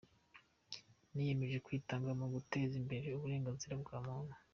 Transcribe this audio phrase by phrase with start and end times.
[1.13, 4.35] Niyemeje kwitanga mu guteza imbere uburenganzira bwa muntu,”